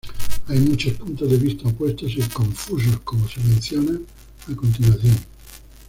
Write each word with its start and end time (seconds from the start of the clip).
Hay 0.47 0.57
muchos 0.61 0.93
puntos 0.93 1.29
de 1.29 1.37
vista 1.37 1.67
opuestos 1.69 2.11
y 2.17 2.21
confusos, 2.23 2.99
como 3.03 3.29
se 3.29 3.39
menciona 3.41 3.99
a 4.51 4.55
continuación. 4.55 5.15